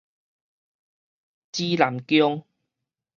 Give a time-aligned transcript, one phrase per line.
[1.53, 2.45] 仙公廟